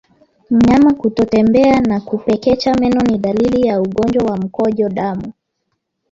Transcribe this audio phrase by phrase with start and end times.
[0.49, 5.33] Mnyama kutotembea na kupekecha meno ni dalili ya ugonjwa wa mkojo damu